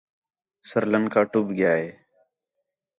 [0.69, 1.89] سر لنکا ٹُٻ ڳیا ہے